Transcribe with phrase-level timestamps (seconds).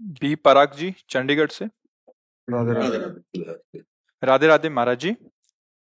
[0.00, 1.64] B पराग जी चंडीगढ़ से।
[2.48, 3.80] राधे राधे।
[4.22, 5.16] राधे राधे। महाराज जी।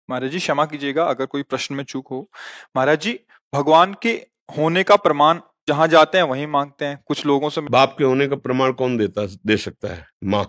[0.08, 2.28] महाराज जी क्षमा कीजिएगा अगर कोई प्रश्न में चूक हो।
[2.76, 3.18] महाराज जी
[3.52, 4.10] भगवान के
[4.58, 8.26] होने का प्रमाण जहाँ जाते हैं वहीं मांगते हैं। कुछ लोगों से बाप के होने
[8.28, 10.06] का प्रमाण कौन देता दे सकता है?
[10.24, 10.46] माँ।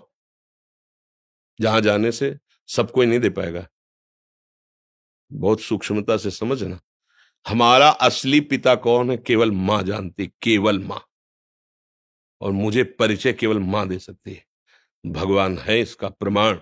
[1.60, 2.36] जहाँ जाने से
[2.68, 3.66] सब कोई नहीं दे पाएगा।
[5.30, 6.78] बहुत सूक्ष्मता से समझना
[7.46, 9.16] हमारा असली पिता कौन है?
[9.16, 11.05] केवल माँ जानती केवल माँ।
[12.40, 14.46] और मुझे परिचय केवल माँ दे सकती है।
[15.06, 16.58] भगवान है इसका प्रमाण,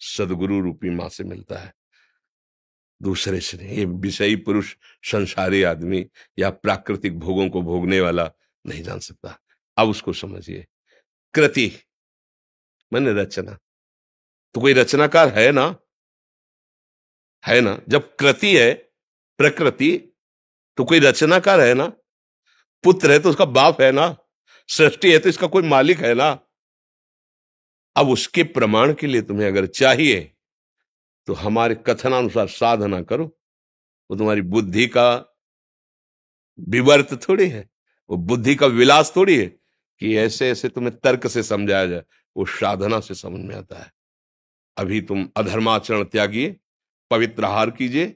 [0.00, 1.74] सदगुरु रूपी माँ से मिलता है।
[3.02, 8.30] दूसरे से नहीं, ये विषयी पुरुष, संसारी आदमी या प्राकृतिक भोगों को भोगने वाला
[8.66, 9.38] नहीं जान सकता।
[9.76, 10.66] अब उसको समझिए।
[11.34, 11.78] कृति,
[12.92, 13.58] मैंने रचना।
[14.54, 15.76] तो कोई रचनाकार है ना?
[17.46, 17.80] है ना?
[17.88, 18.74] जब कृति है,
[19.38, 20.12] प्रकृति
[20.76, 21.86] तो कोई रचनाकार है ना?
[22.84, 24.16] पुत्र है तो उसका बाप है ना?
[24.68, 26.38] सृष्टि है तो इसका कोई मालिक है ना?
[27.96, 30.20] अब उसके प्रमाण के लिए तुम्हें अगर चाहिए
[31.28, 33.24] तो हमारे कथनानुसार साधना करो।
[34.10, 35.10] वो तुम्हारी बुद्धि का
[36.68, 37.68] विवर्त थोड़ी है,
[38.10, 42.02] वो बुद्धि का विलास थोड़ी है कि ऐसे ऐसे तुम्हें तर्क से समझाया जाए,
[42.36, 43.92] वो साधना से समझ में आता है।
[44.76, 46.56] अभी तुम अधर्माचरण त्यागिए,
[47.10, 48.14] पवित्र आहार कीजिए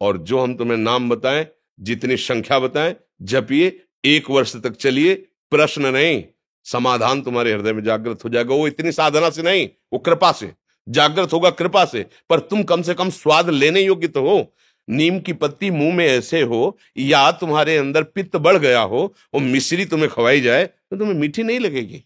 [0.00, 1.46] और जो हम तुम्हें नाम बताएँ,
[1.80, 5.14] जितनी संख्या बताएँ, जपिए, एक वर्ष तक चलिए
[5.52, 6.22] प्रश्न नहीं,
[6.66, 10.52] समाधान तुम्हारे हृदय में जागृत हो जाएगा। वो इतनी साधना से नहीं, वो कृपा से,
[10.86, 14.54] जागृत होगा कृपा से, पर तुम कम से कम स्वाद लेने योग्य तो हो।
[14.88, 19.02] नीम की पत्ती मुँह में ऐसे हो, या तुम्हारे अंदर पित्त बढ़ गया हो,
[19.34, 22.02] वो मिश्री तुम्हें खवाई जाए तो तुम्हें मीठी नहीं लगेगी।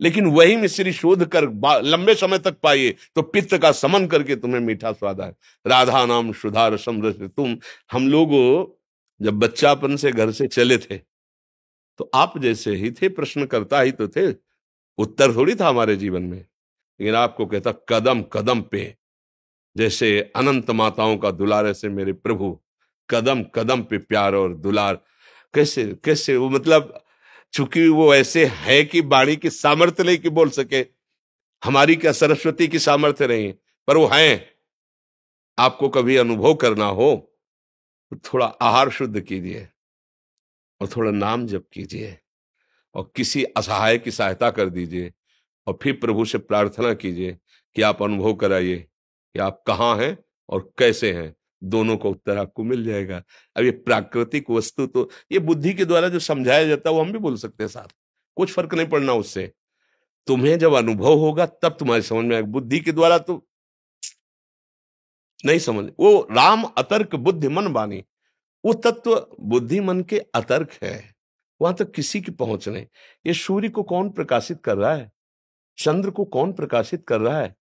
[0.00, 1.44] लेकिन वही मिश्री शोध कर
[1.82, 5.32] लंबे समय तक पाइए तो पित्त का समन करके तुम्हें मीठा स्वाद आए।
[5.66, 7.56] राधा नाम सुधार समृद्ध तुम।
[7.92, 8.30] हम लोग,
[9.20, 11.00] जब बच्चापन से घर से चले थे
[11.98, 14.34] तो आप जैसे ही थे प्रश्न करता ही तो थे।
[14.98, 16.38] उत्तर थोड़ी था हमारे जीवन में।
[17.00, 18.96] लेकिन आपको कहता, कदम कदम पे।
[19.76, 22.60] जैसे अनंत माताओं का दुलार, ऐसे मेरे प्रभु।
[23.10, 24.98] कदम कदम पे प्यार और दुलार।
[25.54, 26.36] कैसे कैसे?
[26.36, 27.04] वो मतलब
[27.52, 30.80] चूँकि वो ऐसे है कि बाणी की सामर्थ्य नहीं कि बोल सके।
[31.62, 33.52] हमारी क्या सरस्वती की सामर्थ्य नहीं,
[33.88, 34.54] पर वो है।
[35.58, 37.14] आपको कभी अनुभव करना हो
[38.10, 39.68] तो थोड़ा आहार शुद्ध कीजिए।
[40.80, 42.18] और थोड़ा नाम जप कीजिए
[42.94, 45.12] और किसी असहाय की सहायता कर दीजिए
[45.66, 47.36] और फिर प्रभु से प्रार्थना कीजिए
[47.76, 50.16] कि आप अनुभव कराइए कि आप कहाँ हैं
[50.48, 53.22] और कैसे हैं। दोनों का उत्तर आपको मिल जाएगा।
[53.56, 57.12] अब ये प्राकृतिक वस्तु तो ये बुद्धि के द्वारा जो समझाया जाता है, वो हम
[57.12, 57.94] भी बोल सकते हैं साथ।
[58.36, 59.52] कुछ फ़र्क नहीं पड़ना उससे।
[60.26, 63.46] तुम्हें जब अनुभव होगा, तब तुम्हारी समझ में आएगा। बुद्धि के द्वारा तो
[65.44, 68.02] नहीं समझ, वो राम अतर्क बुद्धि मन बानी।
[68.64, 71.14] वो तत्व बुद्धि मन के अतर्क है।
[71.62, 72.86] वहाँ तक किसी की पहुँच नहीं।
[73.26, 75.12] ये सूर्य को कौन प्रकाशित कर रहा है?
[75.78, 77.56] चंद्र को कौन प्रकाशित कर रहा है?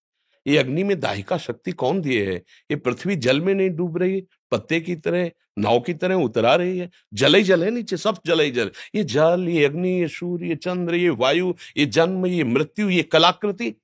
[0.47, 2.35] ये अग्नि में दाहिका शक्ति कौन दिए है?
[2.71, 6.77] ये पृथ्वी जल में नहीं डूब रही पत्ते की तरह, नाव की तरह उतरा रही
[6.77, 6.89] है?
[7.13, 10.47] जल ही जल है नीचे, सब जल ही जल। ये जल, ये अग्नि, ये सूर्य,
[10.47, 13.75] ये चंद्र, ये वायु, ये जन्म, ये मृत्यु, ये कलाकृति,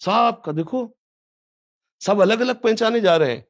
[0.00, 0.96] सब का देखो।
[2.00, 3.46] सब अलग अलग पहचाने जा रहे हैं।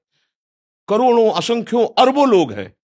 [0.88, 2.74] करोड़ों, असंख्यों, अरबों लोग हैं।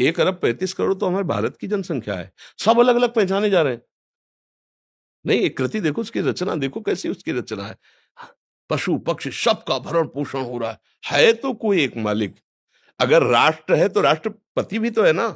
[0.00, 3.62] एक अरब पैंतीस करोड़ तो हमारे भारत की जनसंख्या है। सब अलग अलग पहचाने जा
[3.62, 3.82] रहे हैं।
[5.24, 7.76] नहीं, एक कृति देखो, उसकी रचना देखो, कैसी उसकी रचना है।
[8.70, 12.36] पशु, पक्षी, सबका भरण पोषण हो रहा है। है तो कोई एक मालिक।
[13.00, 15.26] अगर राष्ट्र है तो राष्ट्रपति भी तो है ना।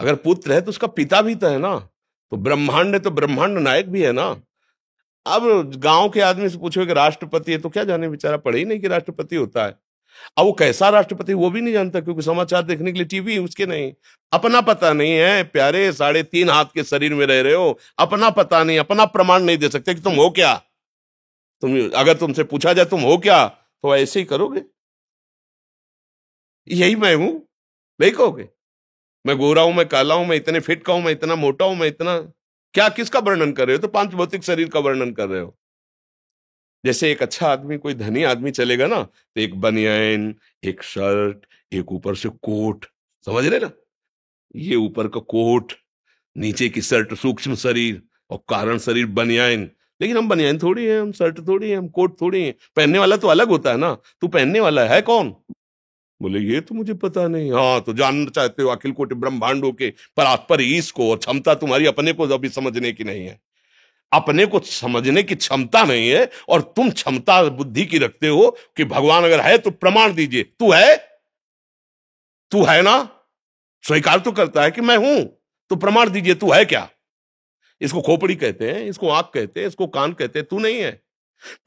[0.00, 1.78] अगर पुत्र है तो उसका पिता भी तो है ना।
[2.32, 4.26] तो ब्रह्मांड है तो ब्रह्मांड नायक भी है ना।
[5.26, 8.64] अब गाँव के आदमी से पूछो कि राष्ट्रपति है तो क्या जाने, बेचारा पढ़े ही
[8.64, 9.78] नहीं कि राष्ट्रपति होता है।
[10.38, 13.66] अब वो कैसा राष्ट्रपति वो भी नहीं जानता, क्योंकि समाचार देखने के लिए टीवी उसके
[13.66, 13.92] नहीं।
[14.32, 18.30] अपना पता नहीं है, प्यारे, साढ़े तीन हाथ के शरीर में रह रहे हो, अपना
[18.30, 20.54] पता नहीं, अपना प्रमाण नहीं दे सकते कि तुम हो क्या?
[21.62, 24.62] तुम, अगर तुमसे पूछा जाए तुम हो क्या तो ऐसे ही करोगे?
[26.68, 27.30] यही मैं हूँ
[28.00, 28.48] नहीं कहोगे?
[29.26, 31.76] मैं गोरा हूँ, मैं काला हूँ, मैं इतने फिट का हूँ, मैं इतना मोटा हूँ,
[31.76, 32.18] मैं इतना,
[32.74, 33.82] क्या, किसका वर्णन कर रहे हो?
[33.82, 35.59] तो पाँच भौतिक शरीर का वर्णन कर रहे हो।
[36.84, 40.34] जैसे एक अच्छा आदमी, कोई धनी आदमी चलेगा ना तो एक बनियान,
[40.64, 42.86] एक शर्ट, एक ऊपर से कोट,
[43.26, 43.70] समझ रहे ना?
[44.56, 45.72] ये ऊपर का कोट,
[46.36, 51.12] नीचे की शर्ट, सूक्ष्म शरीर और कारण शरीर बनियान। लेकिन हम बनियान थोड़ी है, हम
[51.12, 53.94] शर्ट थोड़ी है, हम कोट थोड़ी है। पहनने वाला तो अलग होता है ना?
[54.20, 55.34] तू पहनने वाला है कौन?
[56.20, 59.92] बोले, ये तो मुझे पता नहीं। हाँ तो जानना चाहते हो, अखिल कोटि ब्रह्मांडों के
[60.18, 63.38] पर ईस को और क्षमता तुम्हारी अपने को अभी समझने की नहीं है।
[64.12, 68.84] अपने को समझने की क्षमता नहीं है और तुम क्षमता बुद्धि की रखते हो कि
[68.84, 70.96] भगवान अगर है तो प्रमाण दीजिए। तू है?
[72.52, 73.08] तू है ना?
[73.84, 75.40] स्वीकार तो करता है कि मैं हूँ।
[75.70, 76.88] तो प्रमाण दीजिए, तू है क्या?
[77.80, 80.90] इसको खोपड़ी कहते हैं, इसको आँख कहते हैं, इसको कान कहते हैं, तू नहीं है।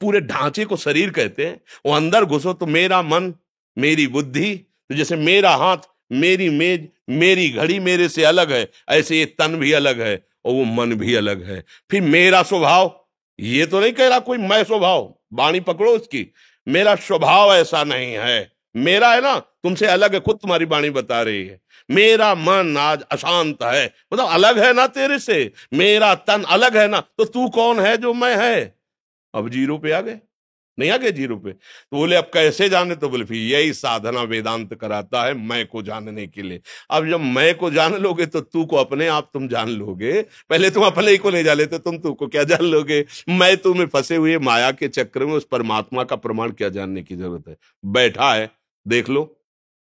[0.00, 3.34] पूरे ढांचे को शरीर कहते हैं। वो अंदर घुसो तो मेरा मन,
[3.78, 5.76] मेरी बुद्धि तो जैसे मेरा हाथ,
[6.12, 10.52] मेरी मेज, मेरी घड़ी मेरे से अलग है, ऐसे ये तन भी अलग है। और
[10.52, 13.06] वो मन भी अलग है। फिर मेरा स्वभाव,
[13.40, 16.32] ये तो नहीं कह रहा कोई मैं स्वभाव, बाणी पकड़ो उसकी
[16.68, 21.22] मेरा स्वभाव ऐसा नहीं है। मेरा है ना, तुमसे अलग है, खुद तुम्हारी बाणी बता
[21.22, 21.60] रही है।
[21.90, 25.52] मेरा मन आज अशांत है। मतलब अलग है ना तेरे से?
[25.74, 27.00] मेरा तन अलग है ना?
[27.00, 28.78] तो तू कौन है जो मैं है?
[29.34, 30.20] अब ज़ीरो पे आ गए।
[30.78, 32.94] नहीं आ ज़ीरो पे तो बोले, अब कैसे जाने?
[32.96, 36.60] तो बोले, फिर यही साधना वेदांत कराता है मैं को जानने के लिए।
[36.90, 40.70] अब जब मैं को जान लोगे तो तू को अपने आप तुम जान लोगे। पहले
[40.70, 43.04] तुम अपने ही को नहीं जान लेते, तुम तू को क्या जान लोगे?
[43.28, 47.16] मैं तुम्हें फंसे हुए माया के चक्र में उस परमात्मा का प्रमाण क्या जानने की
[47.16, 47.56] ज़रूरत है?
[47.84, 48.50] बैठा है,
[48.86, 49.24] देख लो।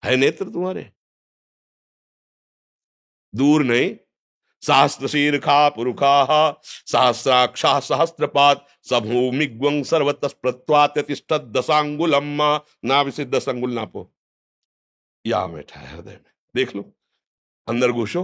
[0.03, 0.89] है नेत्र तुम्हारे?
[3.33, 3.89] दूर नहीं
[4.61, 14.11] सहस्त्र शीर्षा पुरुखा सहस्राक्षा सहस्त्रपात सभूमिग्वं सर्वतस्प्रत्वातिष्ठ दशांगुलम ना भी दस नापो।
[15.25, 16.81] या बैठा है हृदय में। देख लो,
[17.67, 18.23] अंदर घुसो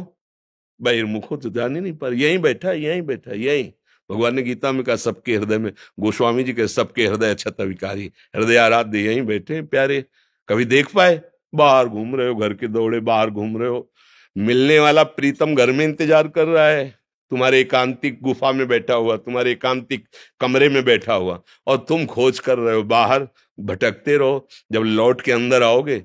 [0.81, 3.71] बहिर्मुखो तो जान ही नहीं पर यहीं बैठा यहीं बैठा यहीं।
[4.09, 8.11] भगवान ने गीता में कहा, सबके हृदय में, गोस्वामी जी के सबके हृदय अच्छा विकारी
[8.35, 10.03] हृदय आराध्य यहीं बैठे प्यारे।
[10.49, 11.21] कभी देख पाए?
[11.55, 13.91] बाहर घूम रहे हो, घर के दौड़े, बाहर घूम रहे हो
[14.35, 16.93] मिलने वाला प्रीतम घर में इंतज़ार कर रहा है।
[17.31, 20.07] तुम्हारे एकांतिक गुफा में बैठा हुआ, तुम्हारे एकांतिक
[20.41, 23.27] कमरे में बैठा हुआ और तुम खोज कर रहे हो, बाहर
[23.57, 25.99] भटकते रहो। जब लौट के अंदर आओगे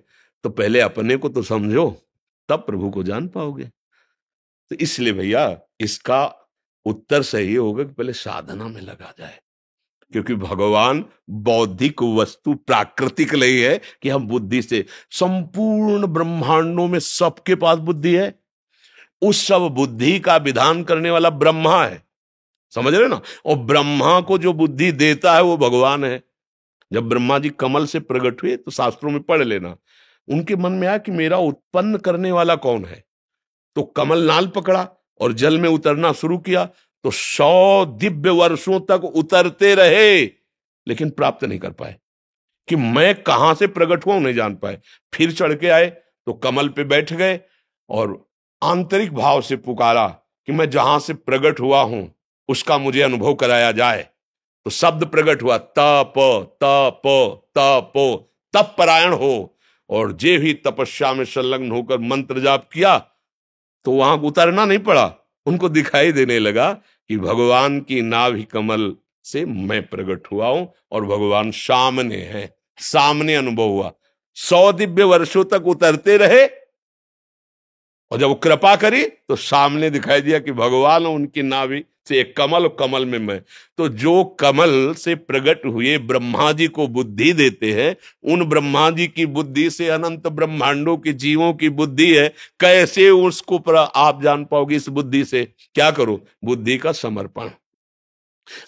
[0.44, 1.90] तो पहले अपने को तो समझो,
[2.48, 6.24] तब प्रभु को जान पाओगे। तो इसलिए भैया, इसका
[6.86, 9.38] उत्तर सही होगा कि पहले साधना में लगा जाए।
[10.12, 17.54] क्योंकि भगवान बौद्धिक वस्तु प्राकृतिक नहीं है कि हम बुद्धि से, संपूर्ण ब्रह्मांडों में सबके
[17.54, 18.40] पास बुद्धि है।
[19.22, 22.02] उस सब बुद्धि का विधान करने वाला ब्रह्मा है।
[22.74, 23.20] समझ रहे ना?
[23.46, 26.22] और ब्रह्मा को जो बुद्धि देता है वो भगवान है।
[26.92, 29.76] जब ब्रह्मा जी कमल से प्रकट हुए तो शास्त्रों में पढ़ लेना।
[30.28, 33.04] उनके मन में आया कि मेरा उत्पन्न करने वाला कौन है?
[33.74, 34.88] तो कमल नाल पकड़ा
[35.20, 36.68] और जल में उतरना शुरू किया
[37.04, 40.24] तो सौ दिव्य वर्षों तक उतरते रहे,
[40.86, 41.96] लेकिन प्राप्त नहीं कर पाए।
[42.68, 44.78] कि मैं कहाँ से प्रकट हुआ नहीं जान पाए।
[45.14, 45.86] फिर चढ़ के आए
[46.26, 47.40] तो कमल पे बैठ गए
[47.90, 48.30] और
[48.62, 50.06] आंतरिक भाव से पुकारा
[50.46, 52.14] कि मैं जहाँ से प्रकट हुआ हूँ,
[52.48, 54.06] उसका मुझे अनुभव कराया जाए।
[54.64, 56.12] तो शब्द प्रकट हुआ, तप
[56.62, 57.02] तप
[57.58, 57.92] तप
[58.54, 59.56] तप परायण हो।
[59.90, 62.98] और जे भी तपस्या में संलग्न होकर मंत्र जाप किया
[63.84, 65.06] तो वहाँ उतरना नहीं पड़ा।
[65.50, 66.72] उनको दिखाई देने लगा
[67.10, 68.94] कि भगवान की नाभि कमल
[69.24, 72.48] से मैं प्रकट हुआ हूँ और भगवान सामने हैं।
[72.78, 73.92] सामने अनुभव हुआ।
[74.34, 76.46] सौ दिव्य वर्षों तक उतरते रहे
[78.10, 82.66] और जब कृपा करी तो सामने दिखाई दिया कि भगवान उनकी नाभि से एक कमल
[82.68, 83.42] कमल में मैं।
[83.78, 87.96] तो जो कमल से प्रकट हुए ब्रह्मा जी को बुद्धि देते हैं,
[88.32, 92.28] उन ब्रह्मा जी की बुद्धि से अनंत ब्रह्मांडों के जीवों की बुद्धि है।
[92.60, 95.44] कैसे उसको आप जान पाओगे इस बुद्धि से?
[95.74, 96.20] क्या करो?
[96.44, 97.50] बुद्धि का समर्पण।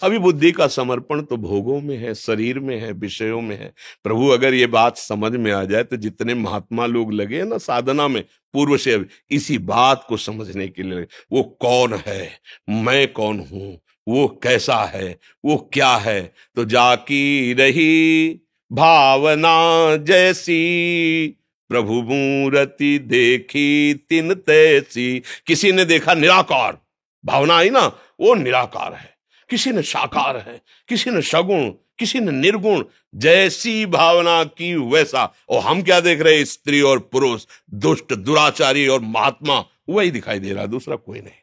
[0.03, 3.71] अभी बुद्धि का समर्पण तो भोगों में है, शरीर में है, विषयों में है।
[4.03, 7.57] प्रभु, अगर ये बात समझ में आ जाए तो जितने महात्मा लोग लगे हैं ना
[7.57, 8.23] साधना में,
[8.53, 12.29] पूर्व से अभी इसी बात को समझने के लिए, वो कौन है,
[12.69, 13.77] मैं कौन हूँ,
[14.07, 16.21] वो कैसा है, वो क्या है
[16.55, 18.39] तो जाकी रही
[18.71, 21.27] भावना जैसी,
[21.69, 26.77] प्रभु मूर्ति देखी तिन तैसी। किसी ने देखा निराकार,
[27.23, 27.85] भावना आई ना,
[28.19, 29.12] वो निराकार है।
[29.49, 32.85] किसी ने साकार है, किसी ने सगुण, किसी ने निर्गुण,
[33.15, 36.45] जैसी भावना की वैसा। और हम क्या देख रहे हैं?
[36.45, 41.33] स्त्री और पुरुष, दुष्ट, दुराचारी और महात्मा, वही दिखाई दे रहा दूसरा कोई नहीं।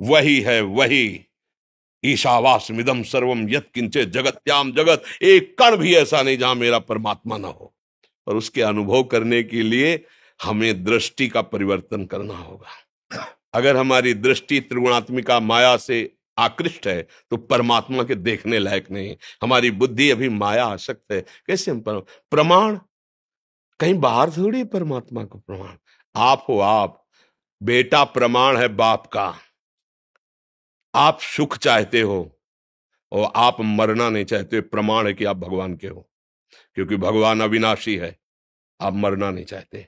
[0.00, 1.24] वही है, वही।
[2.04, 7.38] ईशावास मिदम सर्वम यत किंचे जगत्याम जगत। एक कण भी ऐसा नहीं जहाँ मेरा परमात्मा
[7.38, 7.74] ना हो।
[8.26, 10.04] और उसके अनुभव करने के लिए
[10.42, 12.68] हमें दृष्टि का परिवर्तन करना होगा।
[13.54, 19.70] अगर हमारी दृष्टि त्रिगुणात्मिका माया से आकृष्ट है तो परमात्मा के देखने लायक नहीं हमारी
[19.70, 22.78] बुद्धि अभी माया आसक्त है। कैसे हम प्रमाण?
[23.80, 25.76] कहीं बाहर थोड़ी परमात्मा को प्रमाण?
[26.16, 27.04] आप हो आप।
[27.62, 29.34] बेटा प्रमाण है बाप का।
[30.94, 32.40] आप सुख चाहते हो
[33.12, 36.08] और आप मरना नहीं चाहते प्रमाण है कि आप भगवान के हो,
[36.74, 38.16] क्योंकि भगवान अविनाशी है।
[38.80, 39.86] आप मरना नहीं चाहते।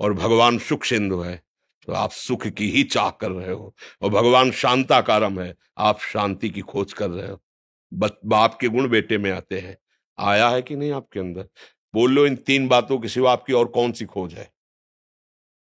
[0.00, 1.42] और भगवान सुख सिंधु है।
[1.86, 6.50] तो आप सुख की ही चाह कर रहे हो और भगवान शांताकारम है, आप शांति
[6.50, 7.40] की खोज कर रहे हो।
[8.26, 9.76] बाप के गुण बेटे में आते हैं।
[10.18, 11.48] आया है कि नहीं आपके अंदर?
[11.94, 14.50] बोल लो इन तीन बातों के सिवा आपकी और कौन सी खोज है?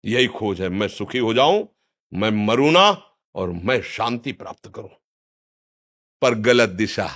[0.05, 1.69] यही खोज है, मैं सुखी हो जाऊँ,
[2.12, 2.88] मैं मरू ना
[3.35, 4.91] और मैं शांति प्राप्त करूँ।
[6.23, 7.09] पर गलत दिशा,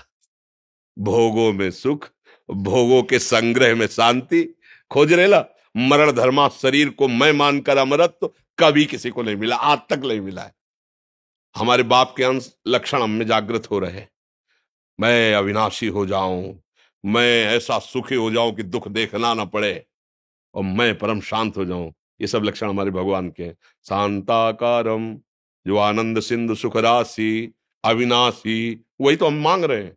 [0.99, 2.09] भोगों में सुख,
[2.49, 4.43] भोगों के संग्रह में शांति।
[4.91, 5.45] खोज रेला,
[5.77, 8.31] मरण धर्मा शरीर को मैं मानकर अमरत्व
[8.63, 10.53] कभी किसी को नहीं मिला, आज तक नहीं मिला है।
[11.57, 14.03] हमारे बाप के अंश लक्षण हम जागृत हो रहे
[14.99, 16.61] मैं अविनाशी हो जाऊँ,
[17.05, 19.85] मैं ऐसा सुखी हो जाऊँ कि दुख देखना ना पड़े,
[20.55, 25.15] और मैं परम शांत हो जाऊँ। ये सब लक्षण हमारे भगवान के हैं। शांताकारम
[25.67, 27.53] जो आनंद सिंधु सुख राशि,
[27.85, 29.97] अविनाशी, वही तो हम मांग रहे हैं।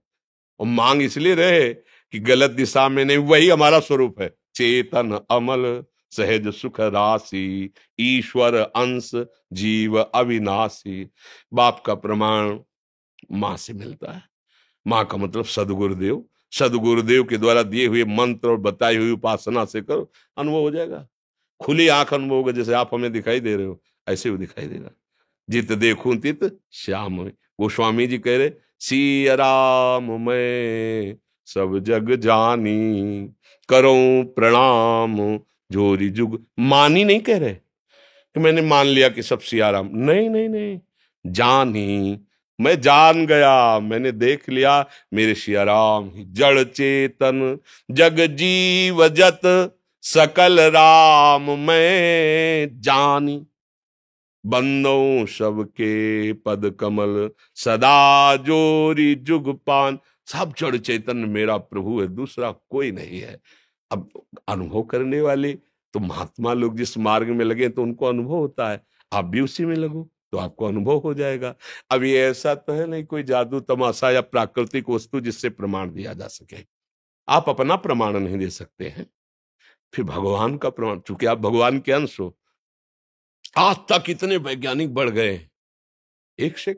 [0.60, 5.84] और मांग इसलिए रहे कि गलत दिशा में नहीं, वही हमारा स्वरूप है। चेतन अमल
[6.18, 7.70] सहज सुख राशि
[8.00, 9.12] ईश्वर अंश
[9.54, 11.10] जीव अविनाशी।
[11.54, 12.60] बाप का प्रमाण
[13.32, 14.22] माँ से मिलता है।
[14.88, 19.82] माँ का मतलब सदगुरुदेव। सदगुरुदेव के द्वारा दिए हुए मंत्र और बताई हुई उपासना से
[19.82, 21.08] करो अनुभव हो जाएगा।
[21.60, 24.90] खुली आँख अनुभव होगा, जैसे आप हमें दिखाई दे रहे हो, ऐसे वो दिखाई देगा।
[25.50, 27.20] जित देखू तित श्याम।
[27.60, 33.30] वो स्वामी जी कह रहे सी राम मैं सब जग जानी,
[33.70, 35.40] करो प्रणाम
[35.72, 40.50] जोरी जुग ही नहीं कह रहे कि मैंने मान लिया कि सब सियाराम। नहीं नहीं
[40.50, 40.80] नहीं।
[41.28, 42.20] जानी
[42.62, 47.60] मैं जान गया, मैंने देख लिया, मेरे सियाराम जड़ चेतन,
[47.92, 53.48] जग जीव जत, सकल राम मैं जानी।
[54.46, 62.52] बंदो सबके पद कमल, सदा जोरी जुग पान। सब जड़ चेतन मेरा प्रभु है, दूसरा
[62.52, 63.38] कोई नहीं है।
[63.92, 64.10] अब
[64.48, 65.54] अनुभव करने वाले
[65.94, 69.66] तो महात्मा लोग जिस मार्ग में लगे तो उनको अनुभव होता है। आप भी उसी
[69.66, 71.54] में लगो तो आपको अनुभव हो जाएगा।
[71.92, 76.14] अब ये ऐसा तो है नहीं कोई जादू, तमाशा या प्राकृतिक वस्तु जिससे प्रमाण दिया
[76.14, 76.58] जा सके।
[77.28, 79.06] आप अपना प्रमाण नहीं दे सकते हैं।
[79.94, 82.36] फिर भगवान का प्रमाण, चूँकि आप भगवान के अंश हो,
[83.58, 85.40] आज तक इतने वैज्ञानिक बढ़ गए
[86.40, 86.74] एक से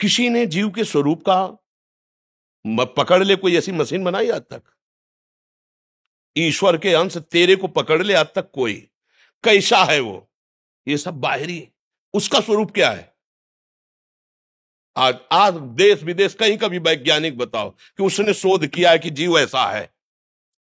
[0.00, 4.62] किसी ने जीव के स्वरूप का पकड़ ले कोई ऐसी मशीन बनाई आज तक?
[6.38, 8.74] ईश्वर के अंश तेरे को पकड़ ले आज तक कोई।
[9.44, 10.30] कैसा है वो?
[10.88, 11.68] ये सब बाहरी
[12.14, 13.16] उसका स्वरूप क्या है?
[14.96, 19.10] आज आज देश विदेश कहीं का भी वैज्ञानिक बताओ कि उसने शोध किया है कि
[19.10, 19.94] जीव ऐसा है,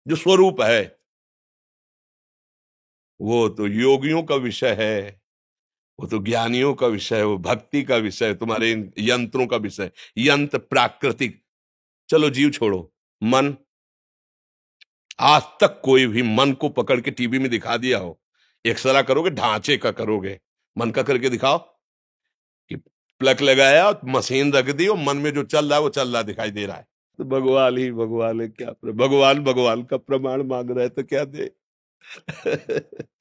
[0.07, 0.99] जो स्वरूप है।
[3.21, 5.21] वो तो योगियों का विषय है,
[5.99, 9.91] वो तो ज्ञानियों का विषय है, वो भक्ति का विषय है, तुम्हारे यंत्रों का विषय
[10.17, 11.41] यंत्र प्राकृतिक।
[12.09, 13.55] चलो जीव छोड़ो, मन
[15.19, 18.19] आज तक कोई भी मन को पकड़ के टीवी में दिखा दिया हो।
[18.65, 20.39] एक्सरा करोगे, ढांचे का करोगे।
[20.77, 21.57] मन का करके दिखाओ
[22.69, 22.75] कि
[23.19, 26.09] प्लग लगाया और मशीन रख दी और मन में जो चल रहा है, वो चल
[26.13, 30.43] रहा दिखाई दे रहा है। तो भगवान ही भगवान है, क्या भगवान भगवान का प्रमाण
[30.43, 31.51] मांग रहे तो क्या दे?